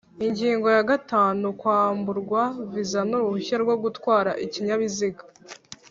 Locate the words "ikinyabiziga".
4.45-5.23